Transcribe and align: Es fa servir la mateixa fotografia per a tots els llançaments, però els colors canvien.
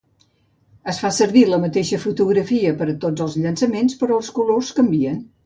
Es 0.93 1.01
fa 1.03 1.11
servir 1.17 1.43
la 1.51 1.59
mateixa 1.65 1.99
fotografia 2.05 2.73
per 2.81 2.89
a 2.95 2.97
tots 3.05 3.27
els 3.27 3.37
llançaments, 3.45 4.01
però 4.03 4.19
els 4.23 4.33
colors 4.41 4.75
canvien. 4.81 5.23